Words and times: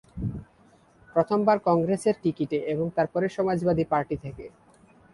প্রথমবার 1.15 1.57
কংগ্রেসের 1.59 2.15
টিকিটে 2.21 2.57
এবং 2.73 2.85
তারপরে 2.95 3.25
সমাজবাদী 3.29 3.85
পার্টি 3.89 4.15
থেকে। 4.17 4.45